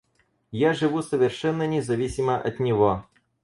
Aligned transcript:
Я 0.51 0.73
живу 0.73 1.03
совершенно 1.03 1.67
независимо 1.67 2.35
от 2.39 2.59
него. 2.59 3.05